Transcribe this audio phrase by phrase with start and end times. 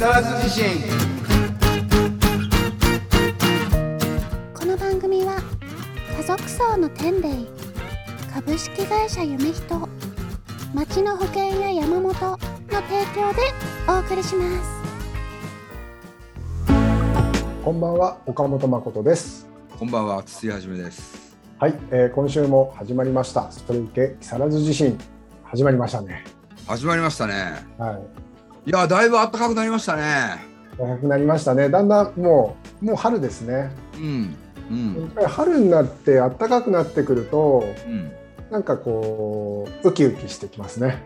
[0.00, 0.64] 更津地震。
[4.54, 5.42] この番組は
[6.16, 7.28] 家族層の天霊
[8.32, 9.88] 株式会社夢人
[10.72, 12.38] 町の保険や山本の提
[13.14, 13.42] 供で
[13.86, 14.70] お送りします。
[17.62, 19.46] こんばんは岡本誠です。
[19.78, 21.36] こんばんは筒井はじめです。
[21.58, 24.98] はい、えー、今週も始まりましたそれ受け木更津地震。
[25.44, 26.24] 始まりましたね。
[26.66, 27.66] 始まりましたね。
[27.76, 28.29] はい
[28.66, 30.50] いやだいぶ暖かくなりましたね。
[30.78, 31.68] 長くなりましたね。
[31.68, 33.70] だんだんもうもう春ですね。
[33.94, 34.36] うん
[34.70, 35.12] うん。
[35.26, 38.12] 春になって暖かくなってくるとうん。
[38.50, 41.02] なんかこうウキウキしてきますね。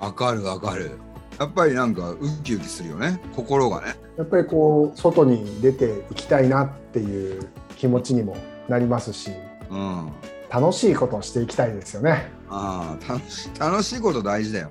[0.00, 0.92] わかるわかる。
[1.38, 3.20] やっぱりなんかウキウキするよね。
[3.34, 3.94] 心がね。
[4.16, 8.36] やっぱりこう外に出ていきたいなっていう気持ちにも
[8.68, 9.30] なりますし
[9.70, 10.12] うん。
[10.50, 12.30] 楽しいことをしていきたいですよね。
[12.48, 14.70] ああ楽し楽しいこと大事だよ。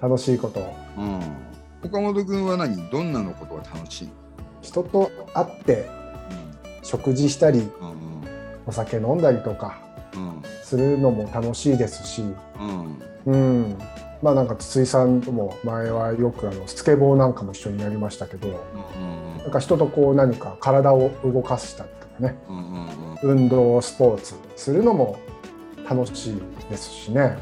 [0.00, 0.74] 楽しいことを。
[0.98, 1.51] うん
[1.84, 2.88] 岡本君は何？
[2.90, 4.08] どんなのことが楽しい？
[4.62, 5.88] 人と会って
[6.82, 7.96] 食事したりうんうん。
[8.66, 9.80] お酒飲んだりとか
[10.14, 10.42] うん。
[10.62, 12.22] するのも楽しいですし、
[12.60, 13.02] うん。
[13.24, 13.78] うん、
[14.22, 22.38] まあなんか筒井さんとも前はよくあのスケボーなんかも一緒にやりましたけどうんなんか人とこう何か体を動かしたりとかね。
[22.48, 22.86] うんうん
[23.22, 23.42] うん。
[23.42, 25.18] 運動スポーツするのも
[25.88, 27.36] 楽しいですしね。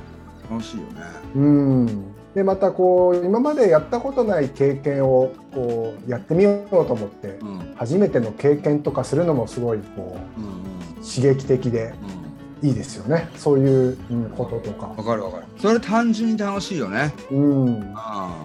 [0.50, 1.00] 楽しいよね。
[1.36, 7.75] うんでまたこう今までやったことない経験をこうやってみようと思ってうん。
[7.77, 10.55] 初めての経験とかするのもすごいこうんうんう
[11.05, 11.92] 刺激的で
[12.62, 13.28] うんいいですよね。
[13.36, 14.89] そういううんこととか。
[14.89, 15.45] わかるわかる。
[15.58, 17.12] それ単純に楽しいよね。
[17.31, 17.92] うん。
[17.97, 18.45] あ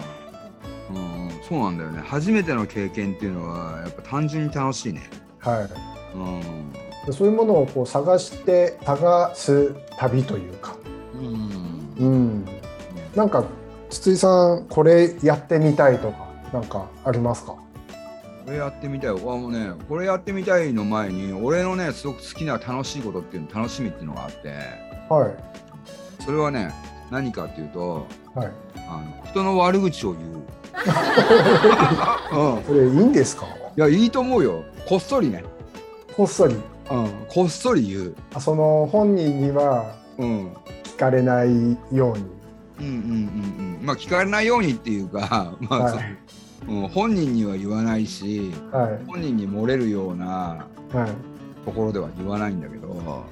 [0.90, 1.30] うんうん。
[1.46, 2.00] そうなんだよね。
[2.02, 5.02] 初めての経験っていうのはやっぱ単純に楽しいね。
[5.38, 6.16] はい。
[6.16, 6.72] うん。
[7.04, 10.76] でそういうものをこう探して探す旅というか、
[11.14, 11.94] うん。
[11.98, 12.44] うん、
[13.14, 13.44] なんか
[13.90, 17.54] 筒井さんこれやってみたいとかなんかありますか？
[18.44, 19.10] これやってみたい。
[19.10, 24.54] わもうねこれやってみたいの前に俺のねすごく好きな楽しいことっていうの楽しみっていうのがあって。
[25.08, 25.34] はい。
[26.24, 26.72] それはね
[27.10, 28.50] 何かっていうとはい。
[28.88, 30.26] あの人の悪口を言う、
[32.56, 33.46] うん、それいいんですか？
[33.76, 34.62] いやいいと思うよ。
[34.88, 35.44] こっそりね、
[36.16, 36.54] こっそり。
[36.88, 40.52] うん、こっそり言う、あその本人にはうん、
[40.84, 42.24] 聞かれないように。
[42.24, 42.30] うん
[42.80, 45.92] うんうんうんまあ聞かれないようにっていうか、 まあはい。
[45.92, 46.00] そう
[46.68, 49.04] うん、本人には言わないしはい。
[49.06, 50.26] 本人に漏れるような
[50.92, 51.64] はい。
[51.64, 52.88] ところでは言わないんだけど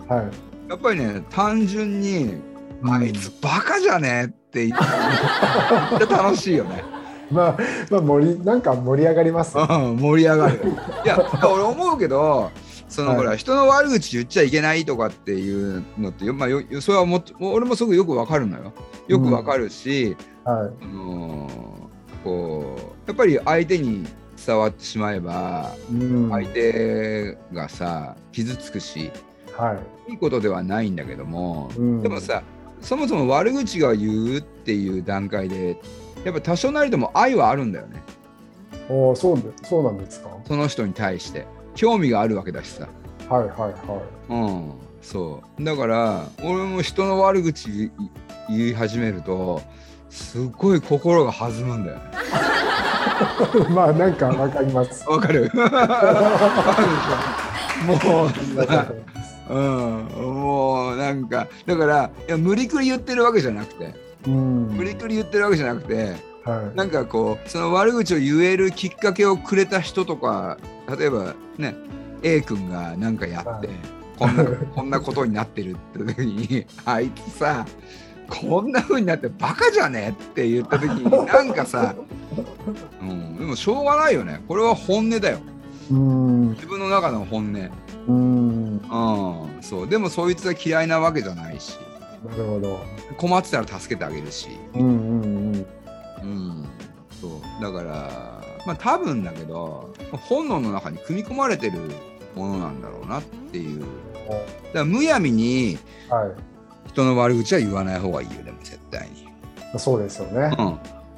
[0.08, 0.70] はい。
[0.70, 2.34] やっぱりね単純に
[2.82, 2.90] 「うん。
[2.90, 6.84] あいつバカじゃね?」って言って 楽しいよね、
[7.30, 7.56] まあ
[7.90, 9.66] まあ盛りなんか盛り上がりますね。
[9.68, 10.60] うん、盛り上がる。
[11.04, 12.50] いや俺思うけど
[12.94, 18.72] その、はいほら人の悪口言っちゃいけないとかっていうのって、まあ、よそれはも俺もすごくよくわかるのよ。
[19.08, 20.84] よくわかるし、はい。
[20.84, 21.84] あのー
[22.24, 24.06] こうやっぱり相手に
[24.46, 26.30] 伝わってしまえばうん。
[26.30, 29.10] 相手がさ傷つくし
[29.56, 29.78] は
[30.08, 30.12] い。
[30.12, 32.02] いいことではないんだけども、うん。
[32.02, 32.42] でもさ
[32.80, 35.78] そもそも悪口が言うっていう段階で
[36.24, 38.02] やっぱ多少なりとも愛はあるんだよね。
[38.88, 40.30] おーそうでそうなんですか？
[40.46, 42.88] その人に対して興味があるわけだしさ。
[43.28, 44.32] はいはいはい。
[44.32, 45.62] うんそう。
[45.64, 47.90] だから俺も人の悪口
[48.48, 49.60] 言い始めると
[50.10, 52.02] すっごい心が弾むんだよね。
[53.74, 55.08] まあなんかわかります。
[55.08, 55.50] わかる？
[57.86, 58.30] もう
[58.66, 58.92] さ
[59.50, 63.94] うん、もうなんかだからいや無理くり言ってるわけじゃなくて。
[64.26, 64.68] うん。
[64.74, 66.76] 無理くり言ってるわけじゃなくてはい。
[66.76, 70.58] なんかこうその悪口を言えるきっかけをくれた人とか
[70.98, 71.74] 例えばね
[72.22, 73.76] A 君がなんかやって、はい。
[74.18, 74.44] こんな
[74.74, 77.66] こんなことになってるって時にあいつさ
[78.28, 81.94] こんな風になってバカじゃねって言った時になんかさ、
[83.00, 84.42] うん、でもしょうがないよね。
[84.48, 85.38] これは本音だよ。
[85.90, 86.50] うん。
[86.50, 87.70] 自分の中の本音。
[88.08, 88.76] うん。
[88.76, 89.88] うん、そう。
[89.88, 91.78] でもそいつは嫌いなわけじゃないし。
[92.24, 92.80] なるほど。
[93.18, 95.13] 困ってたら助けてあげるし、うんう
[97.64, 101.80] だからまあ多分だけど本能の中に組み込まれてる
[102.34, 103.90] ものなんだろうなっていうだか
[104.74, 105.78] らむやみに
[106.10, 106.34] は
[106.86, 109.78] 人の悪口は言わない方がいいよでも絶対に、い。
[109.78, 110.54] そうですよね。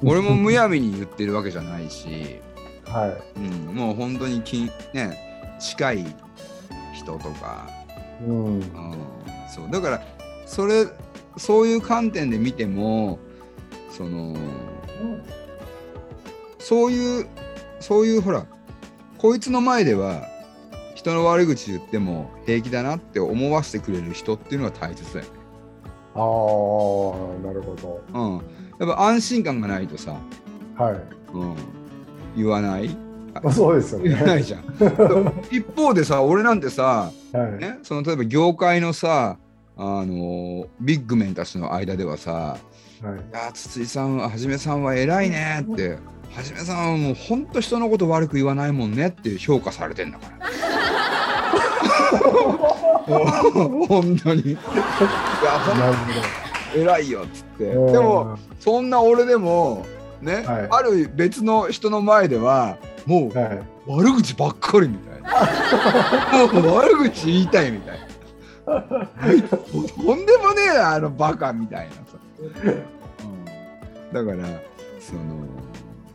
[0.01, 2.39] うん、俺もむやみに言ってるわけじゃないし、
[2.85, 6.05] はうん、もう本当にき、ね、近い
[6.93, 7.69] 人とか
[8.21, 8.23] い。
[8.23, 8.45] うん。
[8.55, 8.63] うん、
[9.53, 10.01] そうだから
[10.45, 10.87] それ
[11.37, 13.19] そういう観点で見ても
[13.91, 14.35] その
[16.67, 17.25] そういう
[17.79, 18.45] そういうほら
[19.17, 20.27] こいつの前では
[20.95, 25.31] 人の悪口言っても平気だなって思わせてくれる人っていうのが大切だよね。
[26.13, 28.03] ああ、なるほど。
[28.13, 30.17] うん、やっぱ安心感がないとさ、
[30.75, 30.93] はい。
[31.33, 31.55] うん、
[32.35, 32.89] 言わない
[33.41, 34.09] まあそうですよね。
[34.09, 34.63] 言わないじゃん。
[35.49, 37.61] 一方でさ俺なんてさ、はい。
[37.61, 39.37] ね、その例えば業界のさ
[39.77, 42.57] あのビッグメンたちの間ではさ
[43.01, 43.19] はい。
[43.31, 45.97] 「いや筒井さんははじめさんは偉いね」って
[46.37, 50.47] 「はじめさんはもうほんと人のこと悪く言わないもんね」って評価されてんだから。
[53.87, 54.51] 本当に。
[54.51, 54.59] いや
[56.75, 57.65] 偉いよっつって。
[57.65, 59.83] でもそんな俺でも
[60.21, 63.59] ね、はいある別の人の前ではもうはい。
[63.87, 66.53] 悪口ばっかりみたいな。
[66.53, 68.73] も う悪口言いたいみたいな。
[68.75, 68.83] と
[70.15, 72.01] んでもねえなあのバカみたいなさ。
[72.39, 74.47] うん、だから
[74.99, 75.66] その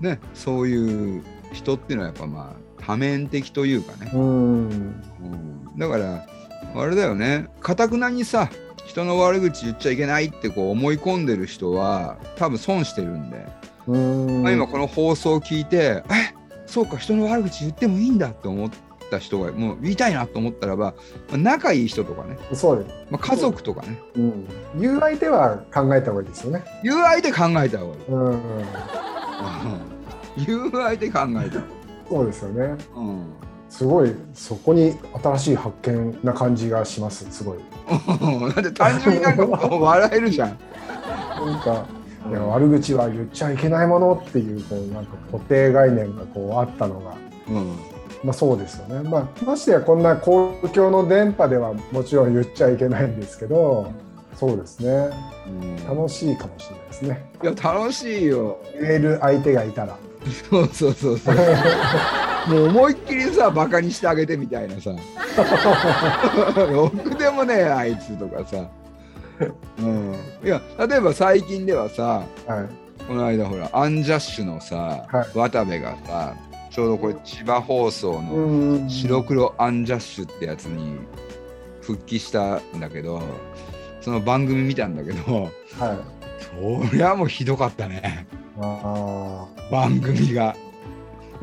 [0.03, 1.23] ねそういう
[1.53, 4.11] 人っていうのはやっぱまあ多面的というかね。
[4.13, 4.69] うん。
[4.69, 6.27] うんだから
[6.75, 8.51] あれだよねかたくなにさ
[8.87, 13.47] 人の悪口言っちゃいけないってこう思い込んでる人は多分損してるんで、
[13.87, 14.43] うん。
[14.43, 16.35] まあ、今この放送を聞いてえ
[16.67, 18.71] そうか人の悪口言ってもいいんだって思っ
[19.11, 20.95] た人がもう言いたいなと思ったらば、
[21.29, 22.95] まあ仲いい人とかね、そうです。
[23.11, 24.49] まあ、家族とかねうん。
[24.79, 26.65] 言う相手は考えた方がいいですよね。
[26.83, 28.05] 言う相手考えた方がいい。
[28.09, 28.31] うん。
[28.31, 28.39] うん。
[30.37, 31.61] うん言う相手考えた。
[32.09, 32.77] そうですよね。
[32.97, 33.25] うん
[33.69, 37.27] すごいそこに新しい発見な感じがします。
[37.31, 37.59] すごい。
[38.55, 40.59] だって単純になんか笑えるじゃん。
[41.47, 41.87] なんか。
[42.31, 47.17] いや悪口は言っちゃいけないものっていうこうなんか固定概念がこうあったのが
[47.49, 47.77] うん
[48.23, 49.09] まあそうですよね。
[49.09, 53.91] まあましてやこんな公共の電波ではもちろん言っちゃいけないんですけど、
[54.37, 55.11] そうですね。
[55.49, 57.31] うん楽しいかもしれないですね。
[57.43, 58.59] いや楽しいよ。
[58.81, 59.97] 言える相手がいたら。
[60.51, 61.37] そうそうそうそう。
[62.49, 64.91] もう思いっきりさバカにしてあげてみたいなさ。
[66.71, 68.69] ろくでもねえあいつとかさ。
[69.79, 70.15] うん、
[70.45, 72.69] いや例えば最近ではさはい。
[73.07, 76.37] この間ほらアンジャッシュのさ、はい渡部がさ
[76.71, 80.99] ちょうどこれ千葉放送のうん白黒アンジャッシュってやつに
[81.81, 83.21] 復帰したんだけど
[84.01, 85.53] その番組見たんだけどはい。
[86.91, 88.27] そりゃもうひどかったね
[88.61, 90.55] あ番組が。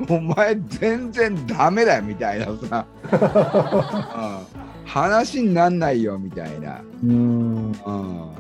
[0.07, 4.45] お前全然ダメだよみたいなさ、あ。
[4.53, 7.71] うん話になんないよみたいな、うん。
[7.71, 8.33] うん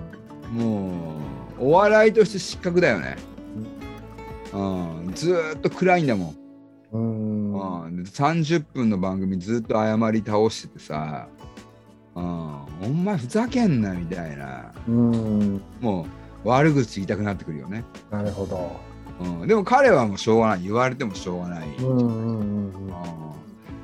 [0.51, 1.19] も
[1.59, 3.17] うお笑いとして失格だよね、
[4.51, 6.35] うん、ずーっと暗いんだもん
[6.93, 7.83] うん。
[7.83, 11.27] うん、で30分の番組ずっと謝り倒しててさ、
[12.15, 15.61] うん、お前ふざけんなみたいなうん。
[15.81, 16.07] も
[16.43, 18.88] う悪口言いたくなってくるよね、なるほど。
[19.19, 20.63] うん、でも彼はもうしょうがない。
[20.63, 22.93] 言われてもしょうがない、うんうんうんうん。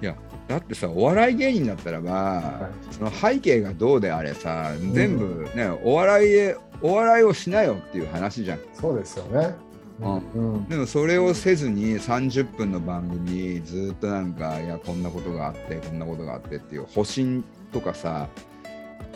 [0.01, 0.15] いや
[0.47, 2.93] だってさお笑い芸人だったらば、い。
[2.93, 8.59] その背景がどうであれさ全部ね、お笑いでお笑いをしなよっていう話じゃん。
[8.73, 9.55] そうですよね。
[10.01, 10.67] うん。
[10.67, 18.27] でもそれをせずに30分の番組ずっとなんかいやこんなことがあってこんなことがあってっていう保身とかさ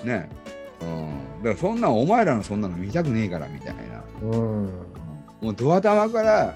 [0.04, 0.30] ね。
[0.82, 1.44] うん。
[1.44, 4.04] だからそんなんお前らのそんなの見たくねえからみたいな。
[4.24, 4.70] うん。
[5.42, 6.54] もうドア玉から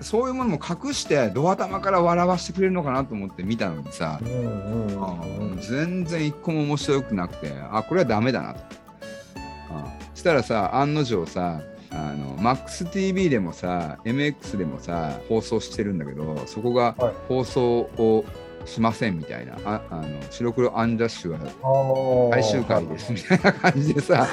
[0.00, 4.18] そういうものも隠してドア玉から笑わせてくれるのかなと思って見たのにさ。
[4.22, 5.60] う、んうんうんうん。
[5.60, 11.60] 全然一個も面白くなくてあこれはダメだなと、うん、したらさ案の定さ
[11.90, 17.14] あの MAXTV でもさ MX でもさ放送してるんだけどそこがはい。
[17.28, 18.24] 放送を
[18.64, 24.26] しませんみたいな、ああの白黒アンダッシュは最終回ですみたいな感じでさ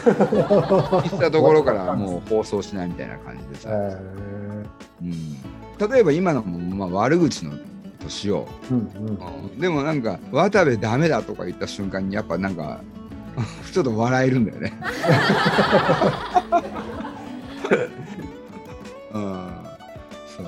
[1.03, 3.98] 切ったところからもう放送しないみたいな感じでさ、え
[5.01, 7.53] うん、例えば今のも、まあ、悪口の
[8.00, 9.17] としようーうんうん。
[9.50, 12.81] うんでもなんか渡部ダメだとか言った瞬間にやっぱなんか
[13.72, 14.74] ちょっと笑えるんだよね。
[19.13, 19.22] うん、
[20.27, 20.46] そう。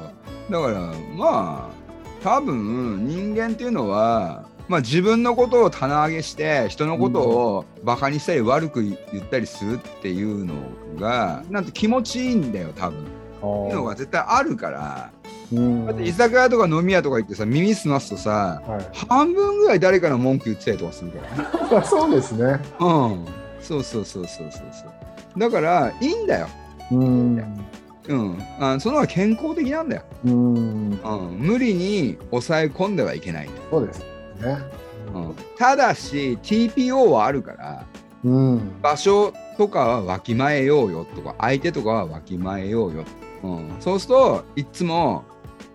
[0.51, 0.79] だから
[1.15, 1.78] まあ
[2.23, 10.53] 多分人間っていうのは、まあ、自分のことを棚上げして人のことをバカにしたり悪く言ったりするっていうの
[10.99, 12.99] がなんて気持ちいいんだよ多分。
[12.99, 15.11] っていうのが絶対あるから。
[15.51, 21.85] うんだって居酒屋とか飲み屋とか行ってさ耳すますとさはい半分ぐらい誰かの文句言ってたりとかするからね。
[21.89, 22.59] そうですね。
[22.79, 23.25] うん。
[23.59, 25.39] そうそうそうそうそうそう。
[25.39, 26.47] だからいいんだよ。
[26.91, 27.35] うん。
[28.07, 28.37] うん。
[28.59, 30.03] あその方が健康的なんだよ。
[30.25, 30.91] うん。
[30.91, 31.37] うん。
[31.39, 33.49] 無理に抑え込んではいけない。
[33.69, 34.05] そうですね。
[35.13, 35.35] うん。
[35.57, 37.85] ただし TPO はあるから
[38.23, 38.61] うん。
[38.81, 43.03] 場所とかはわきまえようよとか相手とかはわきまえようよ。
[43.43, 43.71] うん。
[43.79, 45.23] そうするといっつも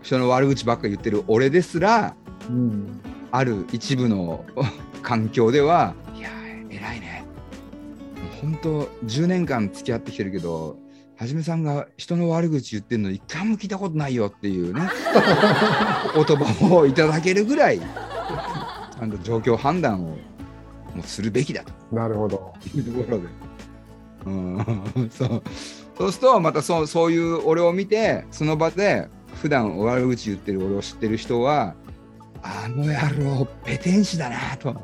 [0.03, 2.15] 人の悪口ばっかり言ってる俺ですら
[2.49, 3.01] うん。
[3.33, 4.45] ある一部の
[5.03, 7.25] 環境では「いやー偉いね」
[8.41, 10.77] 本当10年間付き合ってきてるけど
[11.17, 14.83] はじめさんが人の悪口言ってるの一回も聞いたことないよっていうね。
[16.17, 20.17] お言葉をいただけるぐらいちゃんと状況判断をも
[20.99, 21.73] うするべきだと。
[21.95, 22.53] なるほど。
[22.75, 23.25] いうところで、
[24.27, 25.43] うん、そう。
[25.97, 29.09] そうするとまたそうそういう俺を見てその場で
[29.41, 31.75] 普段悪口言ってる俺を知ってる人は
[32.43, 32.95] あの野
[33.39, 34.75] 郎ペテン師だなと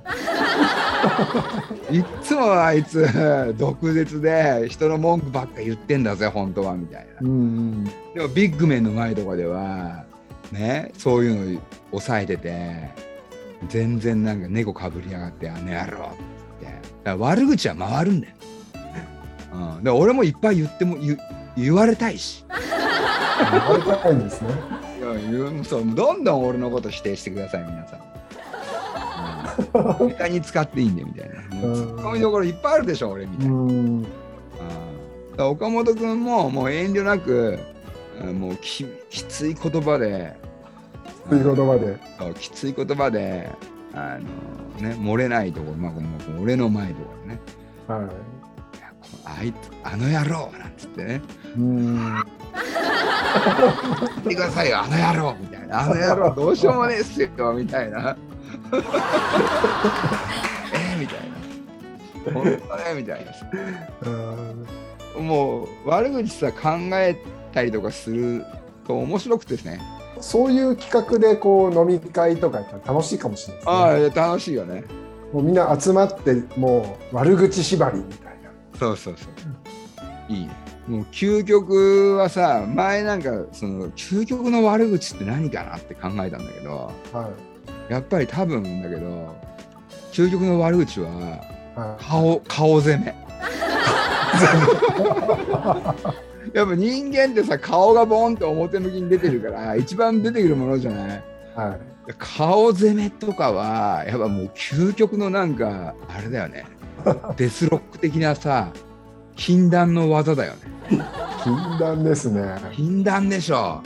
[1.91, 7.13] いっつもあいつ毒舌で人の文句ばっか言ってんだぜ本当はみたいな。
[7.23, 7.85] うんうん。
[7.85, 10.05] でもビッグメンの前とかでは
[10.53, 12.91] ねそういうの抑えてて
[13.69, 16.17] 全然なんか猫かぶりやがってあの野郎っ
[17.03, 17.11] て。
[17.19, 18.35] 悪口は回るんだよ、
[19.77, 21.19] うん、で俺もいっぱい言っても言
[21.57, 22.45] 言われたいし。
[22.51, 24.51] ありがたいんですね。
[25.01, 28.01] いやそうどんどん俺のこと否定してください皆さん、
[30.07, 31.57] ネタに使っていいんでみたいな。
[31.57, 33.49] もうツッコミどころいっぱいあるでしょ俺みたい
[35.37, 35.49] な。
[35.49, 37.59] 岡本君ももう遠慮なく
[38.35, 40.37] もうききつい言葉で
[41.29, 41.99] という言葉で。
[42.35, 43.51] きつい言葉で
[43.95, 44.19] あ
[44.81, 45.93] の、ね、漏れないところ、まあ、
[46.41, 47.41] 俺の前とかでね。
[47.87, 48.09] はい。
[49.25, 51.23] あいつあの野郎なんつってね。
[51.57, 51.59] い。
[51.59, 51.95] うん。
[54.01, 55.83] 言ってくださいよあの野郎みたいな。
[55.83, 58.17] あの野郎どうしようもねえっすよみたいな
[60.75, 62.33] えみたいな。
[62.33, 63.33] 本当ねみたいな。
[65.21, 67.17] もう悪口さ考え
[67.53, 68.45] たりとかする
[68.87, 69.81] と面白くてですね。
[70.21, 73.61] そういう企画でこう飲み会とか楽しいかもしれな
[73.97, 74.11] いね。
[74.15, 74.85] ああ楽しいよね。
[75.33, 78.51] もうみんな集まってもう悪口縛りみたいな。
[78.79, 80.33] そうそうそう。
[80.33, 80.51] いいね。
[80.87, 87.50] もう究極はさ前なんかその究極の悪口って何かなって考えたんだけどはい。
[87.91, 89.35] やっぱり多分だけど
[90.13, 91.09] 究極の悪口は
[91.75, 92.05] はい。
[92.05, 93.15] 顔顔攻め
[96.55, 101.23] やっぱ人間ってさ顔がボンって表向きに出てるから一番出てくるものじゃない？
[101.55, 101.81] はい。
[102.19, 106.65] 顔攻めとかはやっぱもう究極のなんかあれだよね
[107.37, 108.69] デスロック的なさ
[109.37, 110.59] 禁断の技だよね
[111.45, 112.43] 禁断ですね。
[112.73, 113.81] 禁断でしょ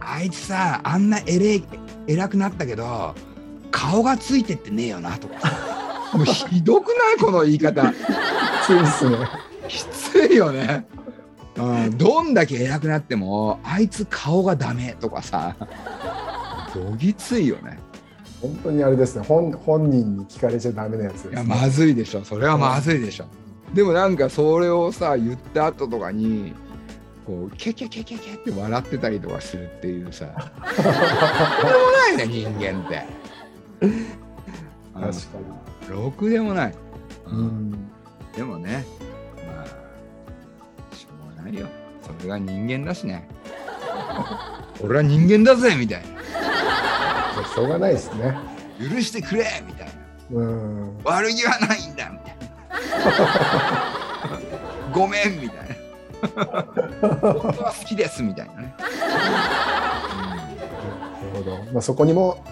[0.00, 1.64] あいつさあんな偉い
[2.06, 3.14] 偉くなったけど
[3.70, 5.40] 顔がついてってねえよなとか。
[5.40, 7.16] さもうひどくない？
[7.20, 7.92] この言い方。
[8.66, 9.16] ついですね。
[9.68, 10.86] きついよね、
[11.56, 15.54] うん、どんだけ偉くなってもあいつ顔がダメとかさ。
[16.74, 17.78] どぎついよね。
[18.40, 19.24] 本当にあれですね。
[19.24, 21.32] 本本人に聞かれちゃダメなやつです、ね。
[21.32, 22.24] いやまずいでしょ。
[22.24, 23.26] それはまずいでしょ、
[23.74, 26.54] でもなんかそれをさ言った後とかに
[27.26, 30.26] こうケケケケケって笑ってたりとかするっていうさ。
[30.64, 30.90] とんでも
[31.90, 33.04] ないね人間って
[33.80, 35.38] 確か
[35.88, 36.74] うんろくでもない、
[37.26, 37.32] に。
[37.32, 37.90] うん。
[38.36, 38.84] でもね
[39.46, 39.66] まあ
[40.94, 41.66] しょうがないよ
[42.02, 43.28] それが人間だしね
[44.82, 46.02] 俺は人間だぜみたい
[47.54, 48.36] しょうがないですね。
[48.80, 49.92] な許してくれみたいな
[50.40, 50.98] うん。
[51.04, 52.48] 悪気はないんだみたいな
[54.94, 55.74] ごめんみたいな
[56.52, 61.56] 本当は好きですみたいなね、なるほど。
[61.72, 62.42] まあそこにも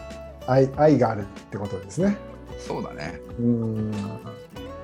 [0.46, 2.16] 愛愛があるってことですね。
[2.30, 3.92] うんそうだねうん。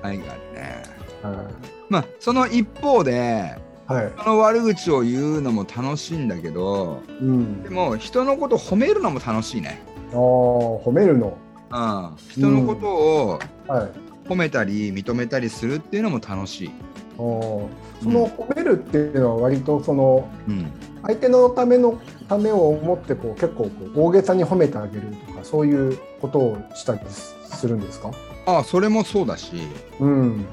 [0.03, 0.83] 愛があるね
[1.23, 1.49] は
[1.89, 3.55] まあその一方で
[3.89, 3.91] い。
[3.91, 4.11] はい。
[4.15, 7.69] 人の悪口を言うのも楽しいんだけどうんで。
[7.69, 11.37] も人のこと褒めるのも楽しいね、ああ褒めるの。
[11.71, 13.91] うん、人のことをはい。
[14.29, 16.71] 褒めたり認めたりするっていうのも楽しい、
[17.17, 17.67] あー
[18.01, 20.71] その褒めるっていうのは割とそのうん、
[21.03, 28.11] 相手のためのためを思ってこう結構こう大げさに褒めてあげるとかそういうことをしたりするんですか？
[28.45, 29.53] ああそれもそうだし、
[29.99, 30.37] うん。
[30.39, 30.45] う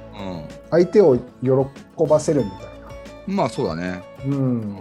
[0.71, 1.53] 相手を喜
[2.09, 2.57] ばせるみた
[3.31, 4.25] いん、まあそうだねな。
[4.27, 4.77] うん。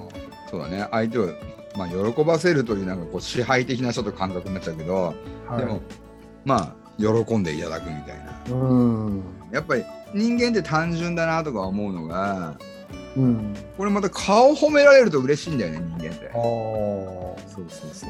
[0.50, 1.28] そうだね相手を、
[1.78, 5.14] まあ、喜ばせるというなんかこう支配的なちょっと感覚になっちゃうけど、
[5.48, 5.58] はい。
[5.58, 5.82] でも
[6.46, 8.18] まあ喜んでいただくみたい
[8.50, 9.24] なうん。
[9.52, 9.84] やっぱり
[10.14, 12.58] 人間って単純だなとか思うのが
[13.18, 13.56] うん。
[13.78, 16.28] これまた顔褒められると嬉しいんだよね人間って。
[16.28, 16.34] ああ。
[16.34, 18.10] そうそうそう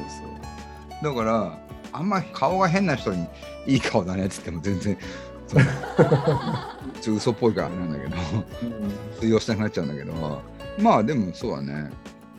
[1.02, 1.58] だから
[1.92, 3.26] あんま顔が変な人に
[3.66, 4.96] いい顔だねっつっても全然
[5.46, 5.64] その
[7.00, 8.16] ちょっと嘘っぽいからあれなんだけど
[9.20, 10.42] 通用しなくなっちゃうんだけど。
[10.78, 11.90] まあでもそうだね。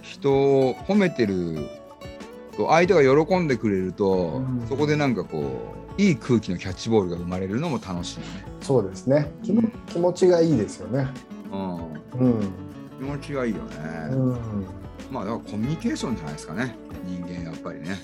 [0.02, 1.58] 人を褒めてる
[2.58, 4.66] と相手が喜んでくれると、うん。
[4.68, 9.32] そこでなんかこういい空気のキャッチボールが生まれるのも楽しいよね、そうですね。
[9.44, 11.08] 気も気持ちがいいですよね。
[11.52, 11.81] うん、
[12.20, 12.52] うん。
[13.00, 13.76] 気持ちがいいよね、
[14.12, 14.36] うん。
[15.12, 16.76] まあだからコミュニケーションじゃないですかね。
[17.06, 18.00] 人間やっぱりね、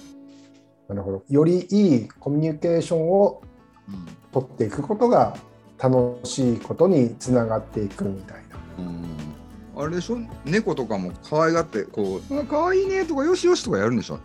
[0.87, 1.23] なるほど。
[1.29, 3.43] よりいいコミュニケーションを
[3.87, 5.37] うん取っていくことが
[5.77, 8.57] 楽しいことにつながっていくみたいな。
[8.79, 10.17] うん、あれでしょ？
[10.45, 14.19] 猫とかも可愛がってこう「あ可愛いね」とか「よしよし」とかやるんでしょ？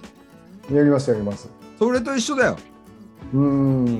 [0.72, 1.50] やりますやります。
[1.78, 2.56] それと一緒だよ。
[3.34, 3.40] うー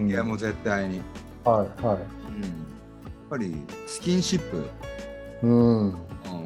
[0.07, 0.09] ん。
[0.09, 1.03] いやもう絶対に、
[1.45, 1.97] はいはい。
[1.97, 2.01] うん、やっ
[3.29, 3.55] ぱり
[3.87, 4.65] スキンシップ、
[5.43, 5.89] うん。
[5.89, 5.97] うん、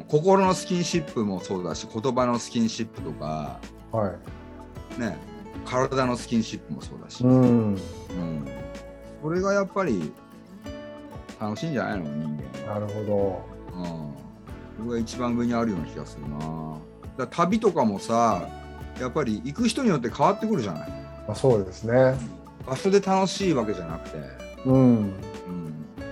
[0.07, 3.59] 心のスキンシップもそうだし言葉のスキンシップとか
[3.91, 4.13] は
[4.97, 4.99] い。
[4.99, 5.17] ね
[5.65, 7.73] 体のスキンシップもそうだし、うん。
[7.73, 8.47] うん、
[9.21, 10.11] それがやっぱり
[11.39, 12.79] 楽しいんじゃないの人間は。
[12.79, 13.43] なるほ
[13.75, 16.77] うん、それが一番上にあるような気がするな。
[17.17, 18.47] だ旅とかもさ
[18.99, 20.87] やっぱり行く人によって変わってくるじゃない。
[20.87, 22.15] ど、まあ、そうですね。
[22.65, 24.17] 場所で楽しいわけじゃなくて、
[24.65, 24.75] うん。
[24.75, 25.13] うん、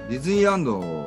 [0.10, 1.05] ディズニーランドと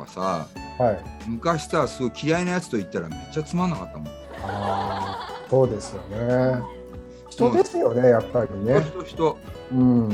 [0.00, 1.02] かさはい。
[1.28, 4.12] 昔さすごい嫌いなやつと言ったらめっちゃつまんなかったもん、あ
[4.44, 6.62] あそうですよね。
[7.28, 8.80] 人ですよねやっぱりね。
[8.80, 9.38] 人人、
[9.72, 10.08] うん。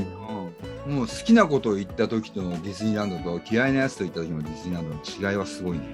[0.87, 5.85] うん、もう好きなことを言った時とのディズニーランドと嫌いなやつと言った時のディズニーランドの違いはすごいね、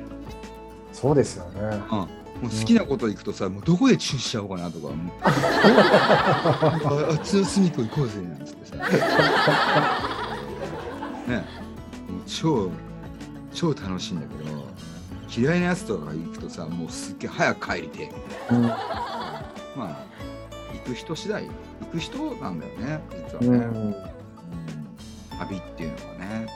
[0.92, 1.60] そうですよね。
[1.60, 2.06] うん、も
[2.44, 4.88] う好きなこと行くとさ、もうどこでチューしちゃおうかなとか
[5.24, 8.76] あっちの隅っこ行こうぜなんつってさ。
[11.26, 11.36] ね。
[12.08, 12.70] もう超
[13.54, 14.50] 超楽しいんだけど
[15.34, 18.10] 嫌いなやつとか行くとさもうすっげえ早く帰りてえ。
[18.54, 18.62] うん。
[18.62, 18.76] ま
[19.78, 19.96] あ
[20.74, 21.46] 行く人次第。
[21.46, 23.00] 行く人なんだよね
[23.40, 23.86] 実はね、うん。
[23.86, 23.94] うん。
[25.38, 26.46] 旅っていうのはね。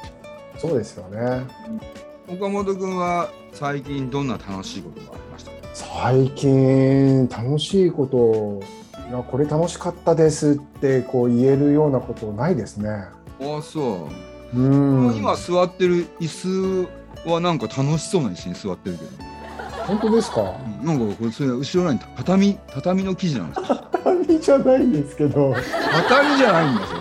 [0.59, 1.47] そうですよね。
[2.29, 5.57] 岡本君は最近どんな楽しいことがありましたか？
[5.73, 8.61] 最近楽しいこと
[9.09, 12.89] いやこれ楽しかったですってこう言えるようなことないですね。
[12.89, 13.85] ああそう。
[14.05, 16.29] うん今座ってる椅
[17.27, 19.11] 子はなんか楽しそうな椅子に座ってるけど、
[19.87, 20.55] 本当ですか？
[20.83, 20.87] うん。
[20.87, 23.89] なんかこれそれ後ろに畳畳の生地なんですよ。
[23.93, 25.55] 畳じゃないんですけど。
[26.09, 26.99] 畳じゃないんですよ。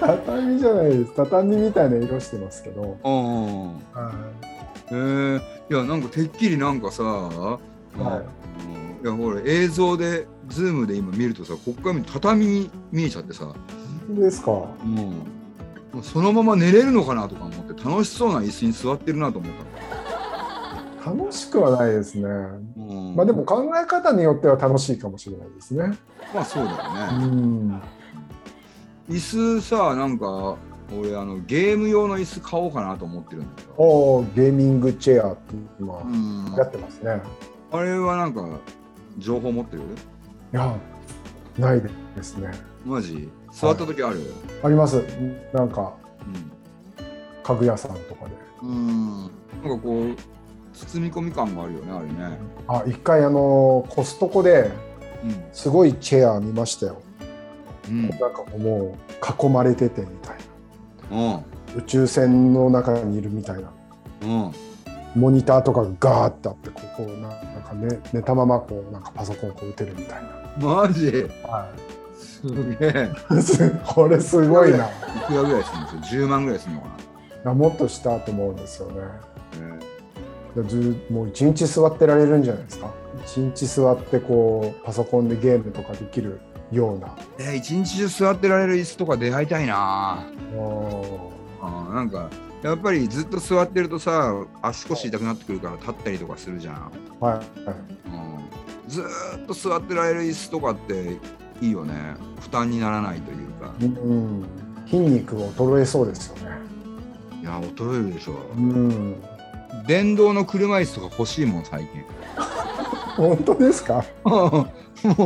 [0.00, 1.12] 畳じゃないです。
[1.16, 3.08] 畳みたいな色してますけど、あ
[3.98, 4.00] あ。
[4.00, 4.12] は
[4.90, 5.40] へえ。
[5.70, 7.58] いやなんかてっきりなんかさ、は
[7.96, 7.98] い。
[7.98, 8.32] うん
[9.02, 13.46] いやほら映像でズームで今見るとさこっから見ると畳に見えちゃってさ。
[13.46, 13.54] も
[14.06, 14.52] 本当ですか？
[14.52, 15.12] うもう
[16.02, 19.52] そのまま寝れるのかなとか思って楽しそうな椅子に座ってるなと思っ
[21.02, 21.16] たの。
[21.18, 22.22] 楽しくはないですね。
[22.76, 23.16] うん。
[23.16, 25.98] まあでも考え方によっては楽しいかもしれないですね。
[26.32, 26.78] まあそうだよ
[27.16, 27.82] うね、ん。
[29.10, 30.56] 椅子さなんか
[30.96, 36.54] 俺あのゲーム用の椅子買おうかなと思ってるんだけど、おーゲーミングチェアって今うん。
[36.56, 37.20] やってますね。
[37.72, 38.46] あれはなんか
[39.18, 39.82] 情報持ってる？
[39.82, 40.74] いや
[41.58, 42.50] ないですね。
[42.86, 43.28] マジ？
[43.52, 44.18] 座った時ある、
[44.62, 45.04] あります。
[45.52, 45.92] なんか
[47.42, 48.32] 家具屋さんとかで。
[48.62, 49.18] うん、うん、
[49.62, 50.16] なんかこう
[50.74, 52.38] 包み込み感があるよねあれね。
[52.66, 54.70] あ一回あのコストコで
[55.52, 57.02] すごいチェア見ましたよ、
[57.88, 58.08] うん。
[58.08, 60.36] なんかもう囲まれててみたい
[61.10, 61.18] うん。
[61.30, 61.42] な
[61.76, 63.72] 宇宙船の中にいるみたいな。
[64.22, 64.52] うん。
[65.14, 70.22] モニターとかがガーってあってここななんか、ね、寝たままこうなんかパソコンこう打てるみたい
[70.58, 71.28] マジ？
[71.42, 71.68] な、は
[72.42, 73.10] すげえ。
[73.10, 74.78] い、 これすごいな。
[74.78, 74.90] い
[75.26, 76.88] くらぐらいするんですよ10万ぐらいするのか
[77.44, 79.00] な、もっとしたと思うんですよね。
[80.56, 82.90] ねずもう一日座ってられるんじゃないですか？
[83.24, 87.08] 一日座ってこうパソコンでゲームとかできるような。
[87.38, 90.24] えー一日中座ってられる椅子とか出会いたいな。
[90.56, 92.28] おあーなんか
[92.62, 97.46] やっぱりずっと座ってるとさ足腰痛くなってくるから立ったりとかするじゃん、ーはい、はい。
[98.06, 99.04] うん、ずー
[99.44, 101.16] っと座ってられる椅子とかって
[101.62, 101.94] いいよね。
[102.40, 103.72] 負担にならないというか。
[103.80, 104.44] うん、
[104.86, 106.56] 筋肉を衰えそうですよね。
[107.40, 108.34] いや衰えるでしょ。
[108.56, 109.22] うん、
[109.86, 112.02] 電動の車椅子とか欲しいもん最近。
[113.16, 114.04] 本当ですか？
[114.24, 114.66] も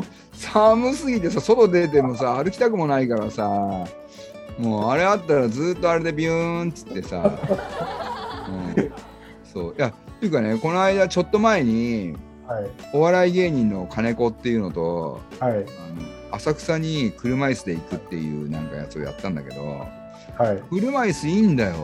[0.00, 3.46] う寒すぎてさ外出てもさ歩きたくもないからさ
[4.58, 7.38] もうあれあったらずっとあれでビューンっつってさ、
[8.76, 8.92] うん、
[9.44, 9.74] そう。
[9.76, 12.14] いやっていうかねこの間ちょっと前に
[12.46, 15.64] はい、お笑い芸人の金子っていうのとはい、あの
[16.32, 19.62] 浅草に車椅子で行くっていうなんかやつをやったんだけど
[20.38, 20.62] はい。
[20.70, 21.74] 車椅子いいんだよ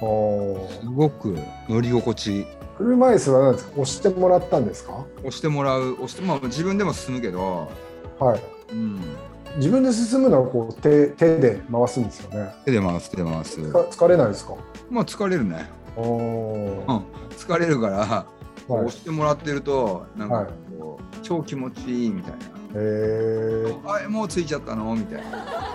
[0.00, 1.36] おすごく
[1.68, 3.70] 乗り心地車椅子は何ですか？
[3.72, 5.04] 押してもらったんですか？
[5.18, 7.70] 押してもらう押して、まあ、自分でも進むけど、
[8.20, 8.40] はい。
[8.72, 9.00] うん、
[9.56, 12.54] 自分で進むのはこう手手で回すんですよね。
[12.66, 14.54] 手で回す手で回すか疲れないですか？
[14.90, 16.92] まあ疲れるねおおう。
[16.92, 17.02] ん
[17.34, 18.36] 疲れるから、はい
[18.68, 22.38] 押してもらってるとなんはいかこう、超気持ちいいみたいな
[22.74, 23.74] へえ。
[23.84, 24.94] あもう着いちゃったの？
[24.94, 25.30] みたいな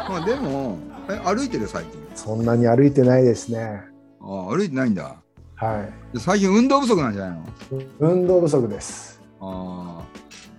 [0.10, 0.78] まあでも
[1.10, 2.02] え歩いてる最近？
[2.16, 3.82] そんなに歩いてないですね。
[4.20, 5.16] あ歩いてないんだ
[5.56, 7.40] はで最近運動不足なんじゃない
[7.72, 7.82] の？
[7.82, 7.86] い。
[8.00, 9.22] 運動不足です。
[9.40, 10.04] ああ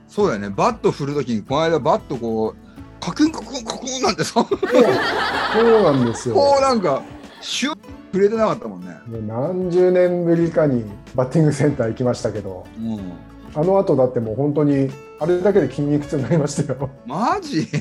[0.09, 2.57] そうだよねバット振るときにこの間バットこう
[3.01, 6.35] カクンカクンカクンなんてさこそうなんですよ。
[6.35, 7.03] うなんか
[7.41, 7.79] シュッ
[8.13, 8.95] 触れてなかったもんね。
[9.27, 13.13] 何十年ぶりかにバッティングセンター行きましたけどうん。
[13.55, 16.91] あの後だってもう本当にあれだけで筋肉痛になりましたよ。
[17.07, 17.67] マジ？
[17.67, 17.81] 本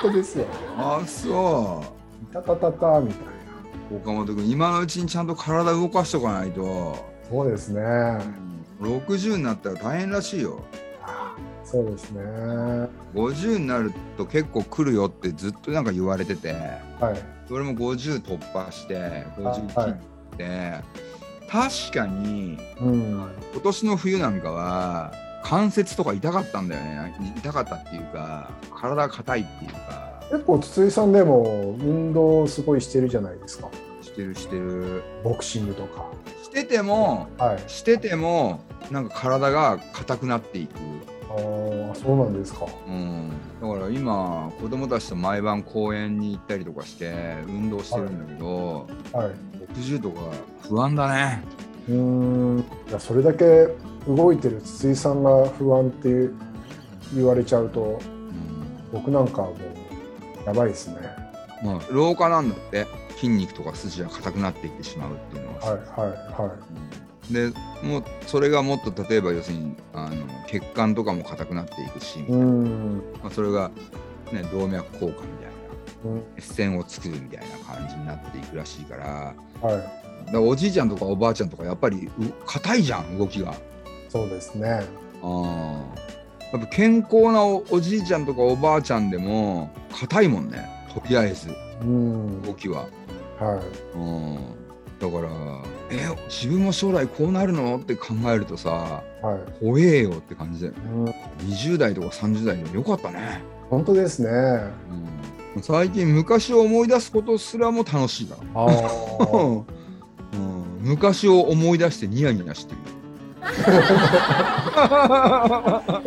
[0.00, 0.46] 当ですよ。
[0.76, 1.82] あ、そ
[2.22, 3.32] いたたたたみたいな。
[3.90, 3.96] う。
[3.96, 6.96] 岡本君、今のうちにちゃんと体動かしとかないと、
[7.28, 7.82] そうですね。
[8.80, 10.62] 60になったら大変らしいよ。
[11.64, 12.20] そうですね。
[13.14, 16.52] 50になると結構来るよってずっとなんか言われてて、
[17.00, 17.20] はい。
[17.48, 18.94] それも50突破して、
[19.36, 19.90] 50切はい。
[19.90, 19.94] っ
[20.36, 20.80] て、
[21.48, 23.30] 確かにうん。
[23.52, 27.14] 今年の冬なんかは関節とか痛かったんだよね。
[27.36, 33.68] 痛かったっていうか、体が硬いっていうか、結構筒井さんでも運動すごいしてるじゃないですか。
[34.02, 35.02] してるしてる。
[35.22, 36.06] ボクシングとか。
[36.42, 37.62] してても、はい。
[37.68, 40.76] してても、なんか体が硬くなっていく。
[41.28, 41.34] あ
[41.92, 42.66] あそうなんですか。
[42.86, 43.30] うん、
[43.60, 50.20] だから今子供たちと毎晩公園に行ったりとかして運動してるんだけど、はい60とか
[50.68, 51.42] 不安だね。
[51.88, 52.58] うーん。
[52.88, 53.68] いやそれだけ
[54.06, 56.30] 動いてる筒井さんが不安って
[57.14, 58.00] 言われちゃうとうん。
[58.92, 60.96] 僕なんかはもうやばいですね。
[61.62, 62.86] まあ老化なんだって。
[63.16, 65.62] 筋肉とか筋が硬くなっていってしまうっていうのは。
[65.62, 66.54] さ、はいはいは
[67.28, 67.32] うん。
[67.32, 72.96] でもうそれがもっと例えば要するにあの血管とかも硬くなっていくし、いうーん。
[73.22, 73.70] まあ、それが、
[74.32, 75.22] ね、動脈硬化みたい
[76.04, 76.10] な。
[76.10, 76.22] うん。
[76.36, 79.78] 血栓を作るみたいな感じになっていくらしいからは
[80.28, 80.32] い。
[80.32, 83.54] だおじいちゃんとかおばあちゃんとかやっぱりう硬いじゃん動きが。
[84.08, 84.82] そうですね。
[85.22, 85.96] ああ。
[86.52, 90.68] やっぱ健康なおおじいちゃんとかおばあちゃんでも硬いもんね。
[90.92, 91.48] とりあえず。
[91.82, 92.42] うん。
[92.42, 92.88] 動きは。
[93.38, 93.60] は
[93.94, 93.98] い。
[93.98, 94.38] うん。
[94.98, 95.28] だから
[95.90, 97.76] え自分も将来こうなるの？
[97.76, 98.70] って考えるとさ
[99.20, 99.60] はい。
[99.60, 101.04] 怖えよって感じだようん。
[101.50, 104.28] 20代とか30代でもよかったね、本当ですね。
[104.30, 105.06] うん、
[105.62, 108.68] 最近昔を思い出すことすらも楽しいから、ああ
[110.32, 112.78] うん、昔を思い出してニヤニヤしてる。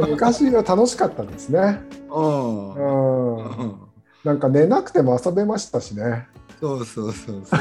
[0.10, 1.82] 昔は楽しかったですね。
[2.10, 2.74] うん。
[2.74, 3.76] うん。
[4.24, 6.28] なんか寝なくても遊べましたしね。
[6.60, 7.60] そうそうそうそう。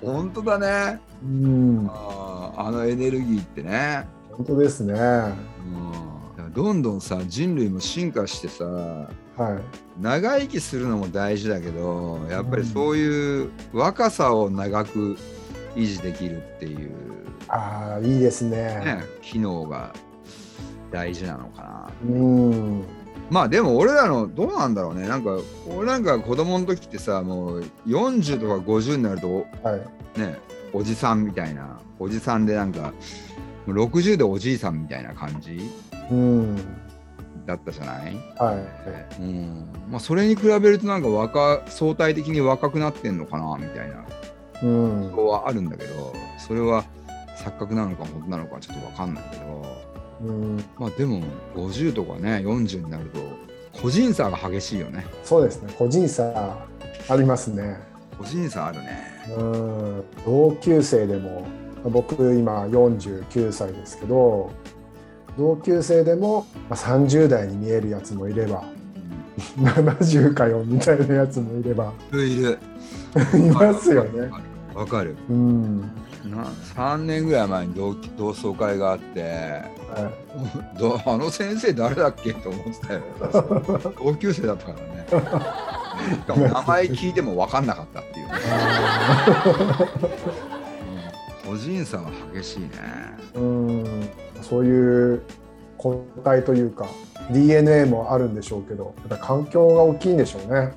[0.04, 1.00] 本当だね。
[1.24, 1.90] うん。
[1.90, 4.06] あーあのエネルギーってね。
[4.30, 4.92] 本当ですね。
[4.94, 5.32] は
[6.38, 8.64] うん、どんどんさ人類も進化してさ
[9.38, 10.02] い。
[10.02, 15.16] 長生きするのも大事だけどやっぱりそういう若さを長く
[15.74, 16.90] 維持できるっていう、
[17.48, 18.56] ああいいですね。
[18.84, 19.92] ね、機能が
[20.90, 21.90] 大事なのかな。
[22.04, 22.84] うん。
[23.30, 25.06] まあでも俺らのどうなんだろうね。
[25.06, 25.38] なんか
[25.76, 30.18] 俺なんか子供の時ってさもう40とか50になるとはい。
[30.18, 30.38] ね
[30.72, 31.78] おじさんみたいな。
[31.98, 32.92] おじさんでなんか
[33.66, 35.60] もう60でおじいさんみたいな感じ？
[36.10, 36.56] うん
[37.48, 38.62] だったじゃない、は
[39.18, 39.22] い。
[39.22, 39.66] うん。
[39.90, 44.04] まあ、それに比べるとなんか若相対的に若くなってんのかなみたいな。
[44.62, 45.16] うん。
[45.16, 46.84] はあるんだけどそれは
[47.38, 49.66] 錯覚なのか本当なのかちょっと分かんないけど。
[50.24, 50.64] うん。
[50.78, 51.22] まあでも
[51.56, 53.18] 50とかね40になると
[53.80, 55.06] 個人差が激しいよね。
[55.24, 55.72] そうですね。
[55.78, 56.58] 個人差
[57.08, 57.78] ありますね。
[58.18, 59.24] 個人差あるね。
[59.38, 60.04] うん。
[60.26, 61.46] 同級生でも
[61.84, 64.50] 僕今49歳ですけど
[65.38, 68.64] 同級生でもまあ30代に見えるやつもいれば
[69.56, 72.58] 70かよみたいなやつもいればいる
[73.38, 74.30] いますよね。
[74.74, 75.16] わかる。
[75.30, 75.80] うん。
[76.24, 76.44] な
[76.76, 80.10] 3年ぐらい前に同同窓会があっては
[80.78, 83.02] どあの先生誰だっけと思ってたよ。
[84.04, 86.48] 同級生だったからね。
[86.52, 88.28] 名前聞いても分かんなかったっていう
[91.46, 92.68] 個人差が激しいね。
[93.34, 95.22] いうんそういう
[95.76, 96.88] 個体というか
[97.30, 100.72] DNA もあるんでしょうけどやっぱ環境が大きいんでしょうね。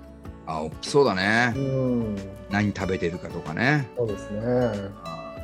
[0.46, 1.54] あ大きそうだね。
[1.56, 2.16] うん。
[2.50, 3.88] 何食べてるかとかね。
[3.98, 4.42] そうですね。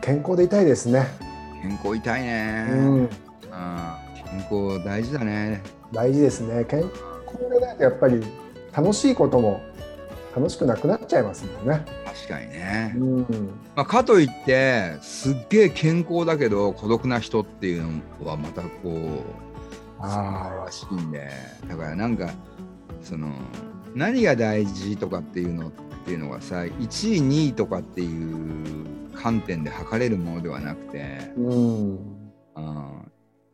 [0.01, 1.07] 健康でいたいですね。
[1.61, 3.09] 健康痛いね、ううんん。
[4.15, 5.61] 健康大事だね。
[5.93, 6.65] 大事ですね。
[6.65, 6.91] 健康
[7.49, 8.23] がないとやっぱり
[8.75, 9.61] 楽しいことも
[10.37, 11.83] 楽しくなくなっちゃいますもんね。
[12.05, 13.19] 確かにね、うん、
[13.75, 17.81] まあ、かといってすっげえ健康だけど孤独な人っていう
[18.21, 19.21] のはまたこう
[19.99, 21.31] あらしいんで。
[21.67, 22.29] だからなんか
[23.01, 23.31] その
[23.95, 25.71] 何が大事とかっていうのっ
[26.05, 31.97] ていうのがさ1位2位とかっていう観点で測れるものではなくて、うん、
[32.55, 33.09] うん、やっ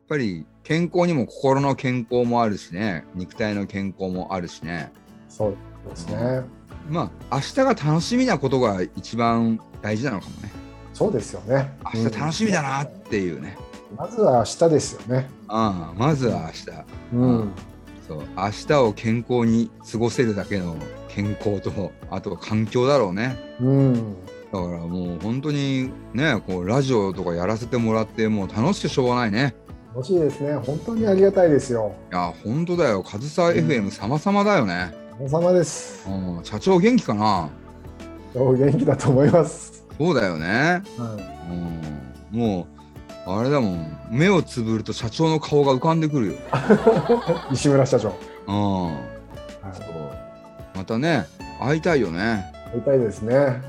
[0.06, 3.06] ぱり健康にも心の健康もあるしね。
[3.14, 4.92] 肉体の健康もあるしね。
[5.30, 5.56] そう
[5.88, 6.42] ですね。
[6.88, 10.50] まあ明日が楽しみなことが一番大事なのかもね
[10.92, 11.76] そうですよね。
[11.92, 15.28] 明日楽しみだなっていうね、うんまずは明日ですよね。
[15.42, 17.52] うん、まずは明日うん、
[18.08, 20.76] そう明日を健康に過ごせるだけの
[21.08, 24.16] 健康とあとは環境だろうねうん。
[24.52, 29.54] だからもう本当にねこうラジオとかやらせてもらってもう楽しくてしょうがないね
[29.94, 30.54] 楽しいですね。
[30.56, 31.94] 本当にありがたいですよ。
[32.10, 36.08] いや本当だよ上総 FM 様々だよね、お疲れ様です。
[36.10, 37.48] うん、社長元気かな？
[38.34, 39.84] お元気だと思います。
[39.96, 41.16] そうだよね、は
[42.32, 42.66] いうん、も
[43.24, 46.34] うあれだもん目をつぶると社長の顔が浮かんでくるよ、
[47.52, 48.12] 西村社長。
[48.48, 48.94] うん、はい
[50.76, 51.26] またね
[51.60, 53.62] 会いたいよね会いたいですね。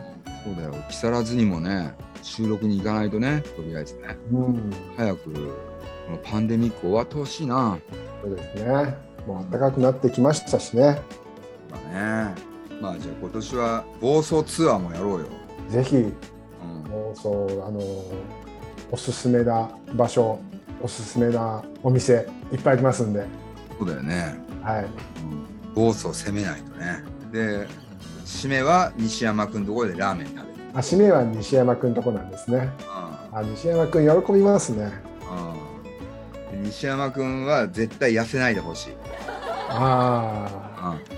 [0.43, 4.73] そうだよ木更津にもね収録に行かないとねとりあえずねうん。
[4.97, 5.39] 早くこ
[6.11, 7.77] のパンデミック終わってほしいな
[8.23, 8.97] そうですね。
[9.27, 10.99] もう暖かくなってきましたしね。
[11.69, 12.35] だね。
[12.81, 15.25] まあじゃあ今年は暴走ツアーもやろうよ、
[15.69, 16.11] ぜひ、うん、
[16.89, 17.79] もうそう、あの、
[18.91, 20.39] おすすめな場所、
[20.81, 23.25] おすすめなお店、いっぱいありますんで。
[23.79, 24.85] そうだよね、はい。
[24.85, 27.03] うん、暴走攻めないとね。
[27.31, 27.67] で
[28.25, 30.47] 締めは西山君のところでラーメン食べる。
[30.73, 32.69] あ、締めは西山くんとこなんですね。
[33.31, 33.37] うん。
[33.37, 34.91] あ、西山くん喜びますね。
[36.63, 38.93] 西山君は絶対痩せないでほしい、
[39.69, 40.47] あ
[40.77, 41.14] あ、うん、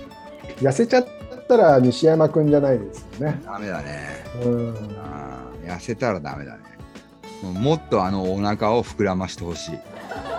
[0.60, 1.06] 痩せちゃっ
[1.48, 3.40] たら西山くんじゃないですよね。
[3.44, 4.74] ダメだねうん。
[5.64, 6.62] 痩せたらダメだね
[7.42, 9.78] もっとあのお腹を膨らましてほしい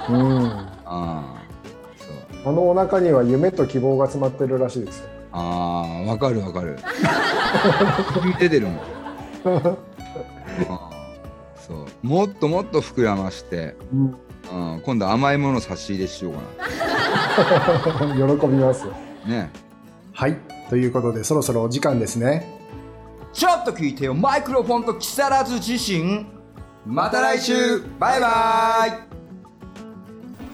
[0.10, 0.47] うん。
[0.86, 1.36] あ
[2.45, 5.10] あのお腹には夢と希望が詰まってるらしいですよ。
[5.32, 6.77] あーわかるわかる
[8.39, 8.79] 出てるもん
[11.55, 14.15] そうもっともっと膨らまして、うん。
[14.51, 16.39] うん、今度甘いもの差し入れしようか
[18.15, 18.93] 喜びますよ。
[19.27, 19.51] なね
[20.19, 20.36] はい。
[20.69, 22.45] ということで、そろそろお時間ですね。
[23.32, 24.13] ちょっと聞いてよ。
[24.13, 26.25] マイクロフォンと木更津自身
[26.86, 27.79] また来週。
[27.97, 28.27] バイバ
[28.88, 28.89] イ。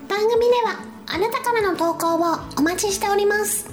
[0.07, 3.65] 番組ではあなたからの投稿をお待ちしております。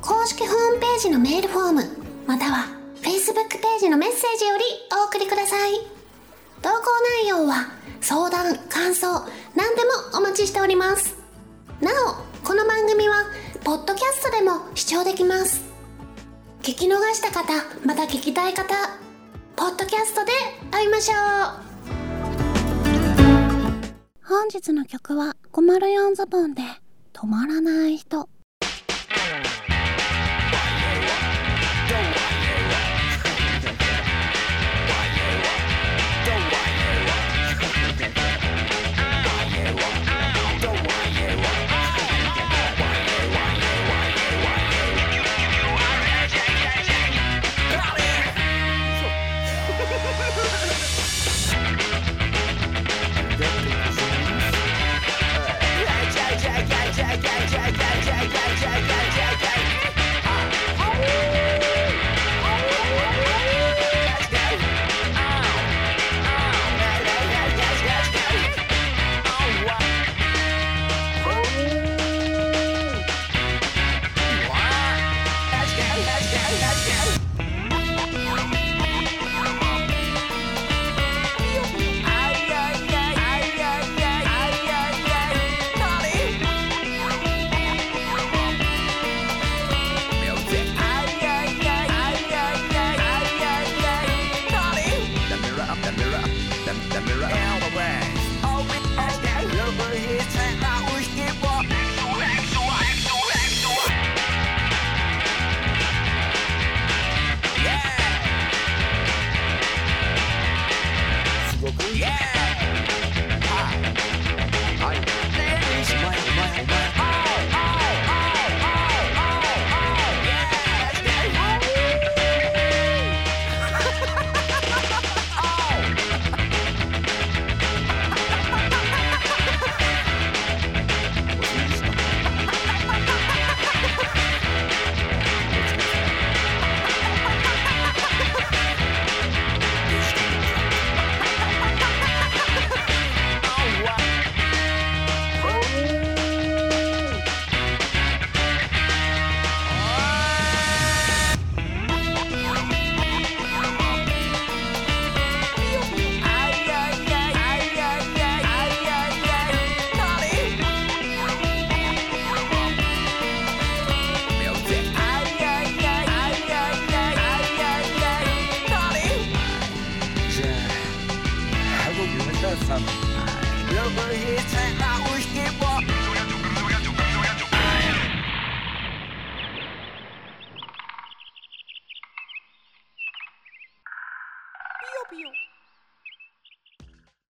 [0.00, 1.82] 公式ホームページのメールフォーム
[2.24, 2.68] または
[3.02, 4.62] Facebook ページのメッセージより
[5.02, 5.72] お送りください。
[6.62, 6.76] 投稿
[7.24, 7.66] 内容は
[8.00, 9.08] 相談感想
[9.56, 11.16] 何でもお待ちしております。
[11.80, 13.24] なおこの番組は
[13.64, 15.62] ポッドキャストでも視聴できます。
[16.62, 17.52] 聞き逃した方
[17.86, 18.74] また聞きたい方
[19.54, 20.32] ポッドキャストで
[20.72, 21.16] 会いましょう。
[24.26, 26.62] 本日の曲は504ズボンで
[27.12, 28.28] 止まらない人。